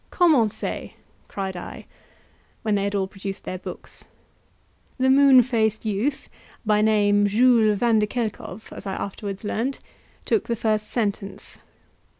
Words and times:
"Commencez!" 0.11 0.93
cried 1.27 1.55
I, 1.55 1.85
when 2.63 2.73
they 2.73 2.85
had 2.85 2.95
all 2.95 3.05
produced 3.05 3.43
their 3.43 3.59
books. 3.59 4.05
The 4.97 5.11
moon 5.11 5.43
faced 5.43 5.85
youth 5.85 6.27
(by 6.65 6.81
name 6.81 7.27
Jules 7.27 7.77
Vanderkelkov, 7.77 8.73
as 8.73 8.87
I 8.87 8.93
afterwards 8.95 9.43
learnt) 9.43 9.77
took 10.25 10.45
the 10.45 10.55
first 10.55 10.87
sentence. 10.89 11.59